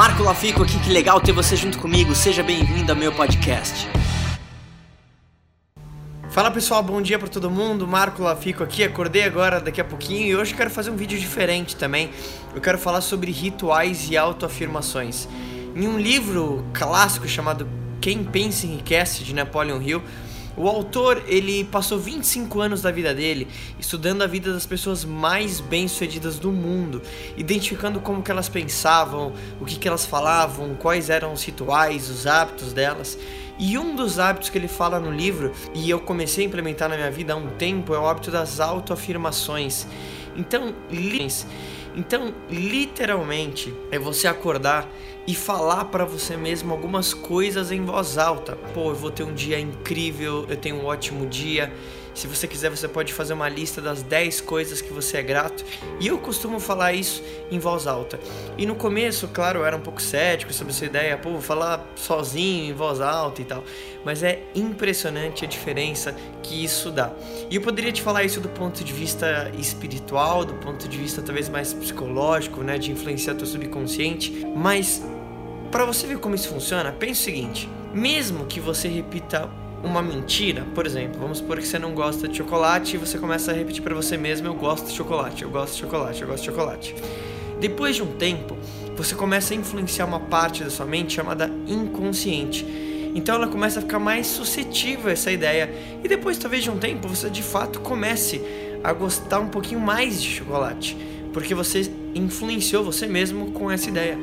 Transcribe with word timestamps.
Marco 0.00 0.22
Lafico 0.22 0.62
aqui, 0.62 0.80
que 0.80 0.88
legal 0.88 1.20
ter 1.20 1.30
você 1.30 1.54
junto 1.54 1.78
comigo. 1.78 2.14
Seja 2.14 2.42
bem-vindo 2.42 2.90
ao 2.90 2.96
meu 2.96 3.12
podcast. 3.12 3.86
Fala 6.30 6.50
pessoal, 6.50 6.82
bom 6.82 7.02
dia 7.02 7.18
para 7.18 7.28
todo 7.28 7.50
mundo. 7.50 7.86
Marco 7.86 8.22
Lafico 8.22 8.64
aqui. 8.64 8.82
Acordei 8.82 9.24
agora 9.24 9.60
daqui 9.60 9.78
a 9.78 9.84
pouquinho 9.84 10.26
e 10.26 10.34
hoje 10.34 10.54
quero 10.54 10.70
fazer 10.70 10.88
um 10.88 10.96
vídeo 10.96 11.18
diferente 11.18 11.76
também. 11.76 12.10
Eu 12.54 12.62
quero 12.62 12.78
falar 12.78 13.02
sobre 13.02 13.30
rituais 13.30 14.08
e 14.10 14.16
autoafirmações. 14.16 15.28
Em 15.76 15.86
um 15.86 15.98
livro 15.98 16.64
clássico 16.72 17.28
chamado 17.28 17.68
Quem 18.00 18.24
Pensa 18.24 18.64
Enriquece 18.64 19.22
de 19.22 19.34
Napoleon 19.34 19.82
Hill, 19.82 20.02
o 20.56 20.68
autor, 20.68 21.22
ele 21.26 21.64
passou 21.64 21.98
25 21.98 22.60
anos 22.60 22.82
da 22.82 22.90
vida 22.90 23.14
dele 23.14 23.46
estudando 23.78 24.22
a 24.22 24.26
vida 24.26 24.52
das 24.52 24.66
pessoas 24.66 25.04
mais 25.04 25.60
bem-sucedidas 25.60 26.38
do 26.38 26.50
mundo, 26.50 27.02
identificando 27.36 28.00
como 28.00 28.22
que 28.22 28.30
elas 28.30 28.48
pensavam, 28.48 29.32
o 29.60 29.64
que 29.64 29.78
que 29.78 29.88
elas 29.88 30.04
falavam, 30.04 30.74
quais 30.74 31.08
eram 31.08 31.32
os 31.32 31.42
rituais, 31.42 32.10
os 32.10 32.26
hábitos 32.26 32.72
delas. 32.72 33.16
E 33.58 33.76
um 33.76 33.94
dos 33.94 34.18
hábitos 34.18 34.48
que 34.48 34.56
ele 34.56 34.68
fala 34.68 34.98
no 34.98 35.12
livro, 35.12 35.52
e 35.74 35.88
eu 35.90 36.00
comecei 36.00 36.44
a 36.44 36.48
implementar 36.48 36.88
na 36.88 36.96
minha 36.96 37.10
vida 37.10 37.34
há 37.34 37.36
um 37.36 37.48
tempo, 37.50 37.94
é 37.94 37.98
o 37.98 38.06
hábito 38.06 38.30
das 38.30 38.58
autoafirmações. 38.58 39.86
Então, 40.40 40.74
então, 41.94 42.34
literalmente, 42.48 43.74
é 43.90 43.98
você 43.98 44.26
acordar 44.26 44.88
e 45.26 45.34
falar 45.34 45.84
para 45.86 46.04
você 46.04 46.36
mesmo 46.36 46.72
algumas 46.72 47.12
coisas 47.12 47.70
em 47.70 47.84
voz 47.84 48.16
alta. 48.16 48.56
Pô, 48.72 48.88
eu 48.90 48.94
vou 48.94 49.10
ter 49.10 49.22
um 49.22 49.34
dia 49.34 49.60
incrível, 49.60 50.46
eu 50.48 50.56
tenho 50.56 50.76
um 50.76 50.86
ótimo 50.86 51.26
dia. 51.26 51.72
Se 52.14 52.26
você 52.26 52.48
quiser, 52.48 52.70
você 52.70 52.88
pode 52.88 53.12
fazer 53.12 53.32
uma 53.32 53.48
lista 53.48 53.80
das 53.80 54.02
10 54.02 54.40
coisas 54.40 54.82
que 54.82 54.92
você 54.92 55.18
é 55.18 55.22
grato. 55.22 55.64
E 56.00 56.08
eu 56.08 56.18
costumo 56.18 56.58
falar 56.58 56.92
isso 56.92 57.22
em 57.50 57.58
voz 57.58 57.86
alta. 57.86 58.18
E 58.58 58.66
no 58.66 58.74
começo, 58.74 59.28
claro, 59.28 59.60
eu 59.60 59.66
era 59.66 59.76
um 59.76 59.80
pouco 59.80 60.02
cético 60.02 60.52
sobre 60.52 60.72
essa 60.72 60.84
ideia, 60.84 61.16
pô, 61.16 61.30
vou 61.30 61.40
falar 61.40 61.86
sozinho 61.94 62.70
em 62.70 62.74
voz 62.74 63.00
alta 63.00 63.40
e 63.40 63.44
tal. 63.44 63.64
Mas 64.04 64.22
é 64.22 64.42
impressionante 64.54 65.44
a 65.44 65.48
diferença 65.48 66.14
que 66.42 66.64
isso 66.64 66.90
dá. 66.90 67.12
E 67.48 67.56
eu 67.56 67.62
poderia 67.62 67.92
te 67.92 68.02
falar 68.02 68.24
isso 68.24 68.40
do 68.40 68.48
ponto 68.48 68.82
de 68.82 68.92
vista 68.92 69.50
espiritual, 70.30 70.44
do 70.44 70.54
ponto 70.54 70.88
de 70.88 70.96
vista 70.96 71.20
talvez 71.20 71.48
mais 71.48 71.72
psicológico, 71.72 72.62
né, 72.62 72.78
de 72.78 72.92
influenciar 72.92 73.34
teu 73.34 73.46
subconsciente, 73.46 74.46
mas 74.54 75.02
para 75.70 75.84
você 75.84 76.06
ver 76.06 76.18
como 76.18 76.34
isso 76.34 76.48
funciona, 76.48 76.92
pense 76.92 77.20
o 77.20 77.24
seguinte: 77.24 77.68
mesmo 77.92 78.46
que 78.46 78.60
você 78.60 78.88
repita 78.88 79.48
uma 79.82 80.02
mentira, 80.02 80.66
por 80.74 80.86
exemplo, 80.86 81.20
vamos 81.20 81.38
supor 81.38 81.58
que 81.58 81.66
você 81.66 81.78
não 81.78 81.94
gosta 81.94 82.28
de 82.28 82.36
chocolate 82.36 82.96
e 82.96 82.98
você 82.98 83.18
começa 83.18 83.50
a 83.50 83.54
repetir 83.54 83.82
para 83.82 83.94
você 83.94 84.16
mesmo: 84.16 84.46
eu 84.46 84.54
gosto 84.54 84.86
de 84.86 84.92
chocolate, 84.92 85.42
eu 85.42 85.50
gosto 85.50 85.74
de 85.74 85.80
chocolate, 85.80 86.22
eu 86.22 86.28
gosto 86.28 86.42
de 86.42 86.50
chocolate. 86.50 86.94
Depois 87.58 87.96
de 87.96 88.02
um 88.02 88.12
tempo, 88.12 88.56
você 88.96 89.14
começa 89.14 89.52
a 89.52 89.56
influenciar 89.56 90.06
uma 90.06 90.20
parte 90.20 90.64
da 90.64 90.70
sua 90.70 90.86
mente 90.86 91.14
chamada 91.14 91.50
inconsciente. 91.66 92.64
Então 93.14 93.34
ela 93.34 93.48
começa 93.48 93.80
a 93.80 93.82
ficar 93.82 93.98
mais 93.98 94.28
suscetível 94.28 95.08
a 95.08 95.12
essa 95.12 95.32
ideia. 95.32 95.70
E 96.02 96.08
depois, 96.08 96.38
talvez 96.38 96.62
de 96.62 96.70
um 96.70 96.78
tempo, 96.78 97.08
você 97.08 97.28
de 97.28 97.42
fato 97.42 97.80
comece 97.80 98.40
a 98.82 98.92
gostar 98.92 99.40
um 99.40 99.48
pouquinho 99.48 99.80
mais 99.80 100.22
de 100.22 100.28
chocolate, 100.28 100.96
porque 101.32 101.54
você 101.54 101.90
influenciou 102.14 102.82
você 102.84 103.06
mesmo 103.06 103.52
com 103.52 103.70
essa 103.70 103.88
ideia. 103.88 104.18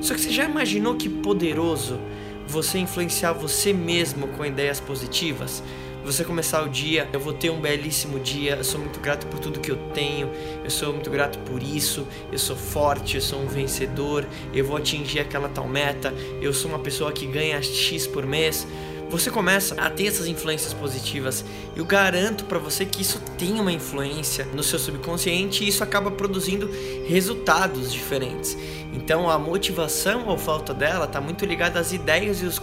Só 0.00 0.14
que 0.14 0.20
você 0.20 0.30
já 0.30 0.44
imaginou 0.44 0.94
que 0.94 1.08
poderoso 1.08 1.98
você 2.46 2.78
influenciar 2.78 3.32
você 3.32 3.72
mesmo 3.72 4.28
com 4.28 4.44
ideias 4.44 4.78
positivas? 4.78 5.62
Você 6.04 6.22
começar 6.22 6.62
o 6.62 6.68
dia, 6.68 7.08
eu 7.12 7.18
vou 7.18 7.32
ter 7.32 7.50
um 7.50 7.60
belíssimo 7.60 8.20
dia, 8.20 8.54
eu 8.54 8.62
sou 8.62 8.78
muito 8.78 9.00
grato 9.00 9.26
por 9.26 9.40
tudo 9.40 9.58
que 9.58 9.72
eu 9.72 9.76
tenho, 9.92 10.30
eu 10.62 10.70
sou 10.70 10.92
muito 10.92 11.10
grato 11.10 11.36
por 11.40 11.60
isso, 11.60 12.06
eu 12.30 12.38
sou 12.38 12.54
forte, 12.54 13.16
eu 13.16 13.20
sou 13.20 13.40
um 13.40 13.48
vencedor, 13.48 14.24
eu 14.54 14.64
vou 14.64 14.76
atingir 14.76 15.18
aquela 15.18 15.48
tal 15.48 15.66
meta, 15.66 16.14
eu 16.40 16.52
sou 16.52 16.70
uma 16.70 16.78
pessoa 16.78 17.10
que 17.10 17.26
ganha 17.26 17.60
X 17.60 18.06
por 18.06 18.24
mês 18.24 18.68
você 19.08 19.30
começa 19.30 19.74
a 19.76 19.88
ter 19.88 20.06
essas 20.06 20.26
influências 20.26 20.72
positivas. 20.72 21.44
Eu 21.74 21.84
garanto 21.84 22.44
para 22.44 22.58
você 22.58 22.84
que 22.84 23.02
isso 23.02 23.20
tem 23.38 23.60
uma 23.60 23.72
influência 23.72 24.44
no 24.46 24.62
seu 24.62 24.78
subconsciente 24.78 25.64
e 25.64 25.68
isso 25.68 25.82
acaba 25.82 26.10
produzindo 26.10 26.70
resultados 27.06 27.92
diferentes. 27.92 28.56
Então 28.92 29.28
a 29.28 29.38
motivação 29.38 30.26
ou 30.26 30.38
falta 30.38 30.72
dela 30.72 31.04
está 31.04 31.20
muito 31.20 31.44
ligada 31.44 31.78
às 31.78 31.92
ideias 31.92 32.40
e 32.40 32.46
os 32.46 32.54